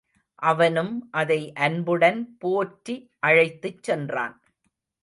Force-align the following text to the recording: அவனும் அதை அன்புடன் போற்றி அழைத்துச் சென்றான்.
அவனும் 0.41 1.09
அதை 1.11 1.53
அன்புடன் 1.57 2.35
போற்றி 2.39 2.95
அழைத்துச் 3.19 3.83
சென்றான். 3.83 4.35